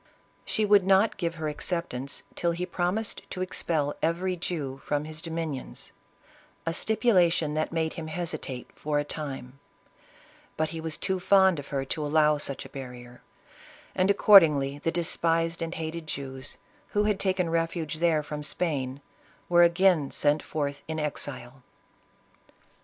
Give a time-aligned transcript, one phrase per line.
[0.45, 5.21] She would not give her acceptance till he promised to expel every Jew from his
[5.21, 5.91] domin ions—
[6.65, 9.59] a stipulation that made him hesitate for a time;
[10.57, 13.21] but he was too fond of her to allow such a barrier,
[13.93, 16.57] and accordingly fhe despised and hated Jews,
[16.93, 19.01] who had taken refuge there from Spain,
[19.49, 21.61] were again sent forth in exile.